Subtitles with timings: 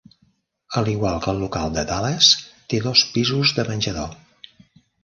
[0.79, 2.33] A l'igual que el local de Dallas,
[2.75, 4.21] té dos pisos de menjador.